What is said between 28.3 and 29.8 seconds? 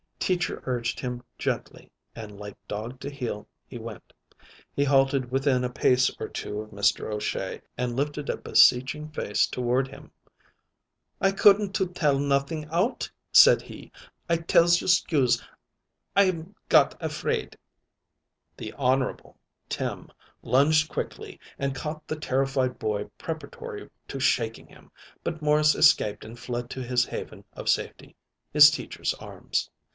his Teacher's arms.